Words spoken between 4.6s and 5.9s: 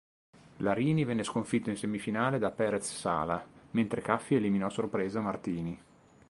a sorpresa Martini.